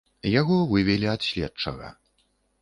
Яго 0.39 0.55
вывелі 0.71 1.11
ад 1.13 1.21
следчага. 1.27 1.93